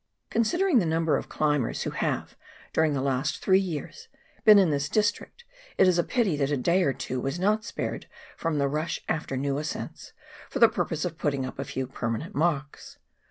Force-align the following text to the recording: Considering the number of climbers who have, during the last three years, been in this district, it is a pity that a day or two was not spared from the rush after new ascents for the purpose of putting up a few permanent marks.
Considering 0.31 0.79
the 0.79 0.85
number 0.87 1.15
of 1.15 1.29
climbers 1.29 1.83
who 1.83 1.91
have, 1.91 2.35
during 2.73 2.93
the 2.93 3.01
last 3.03 3.37
three 3.37 3.59
years, 3.59 4.07
been 4.43 4.57
in 4.57 4.71
this 4.71 4.89
district, 4.89 5.45
it 5.77 5.87
is 5.87 5.99
a 5.99 6.03
pity 6.03 6.35
that 6.35 6.49
a 6.49 6.57
day 6.57 6.81
or 6.81 6.91
two 6.91 7.19
was 7.19 7.37
not 7.39 7.63
spared 7.63 8.07
from 8.35 8.57
the 8.57 8.67
rush 8.67 8.99
after 9.07 9.37
new 9.37 9.59
ascents 9.59 10.11
for 10.49 10.57
the 10.57 10.67
purpose 10.67 11.05
of 11.05 11.19
putting 11.19 11.45
up 11.45 11.59
a 11.59 11.63
few 11.63 11.85
permanent 11.85 12.33
marks. 12.33 12.97